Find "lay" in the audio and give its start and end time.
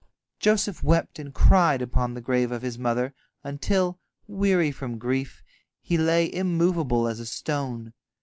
5.95-6.27